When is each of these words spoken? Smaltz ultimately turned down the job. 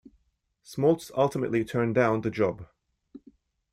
Smaltz 0.65 1.11
ultimately 1.15 1.63
turned 1.63 1.93
down 1.93 2.21
the 2.21 2.31
job. 2.31 2.65